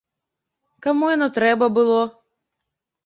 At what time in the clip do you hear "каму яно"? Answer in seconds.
0.87-1.27